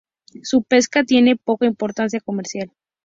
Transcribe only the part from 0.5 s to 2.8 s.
pesca tiene poca importancia comercial.